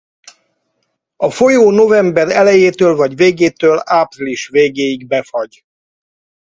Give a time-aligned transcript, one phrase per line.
[1.15, 5.65] A folyó november elejétől vagy végétől április végéig befagy.